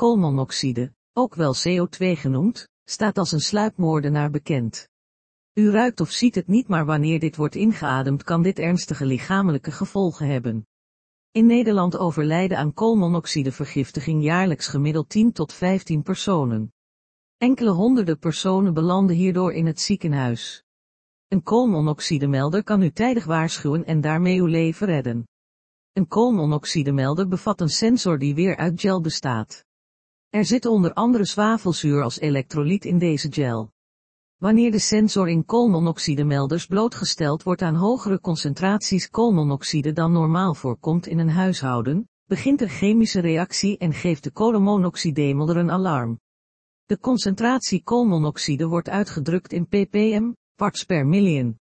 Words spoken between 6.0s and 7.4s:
of ziet het niet maar wanneer dit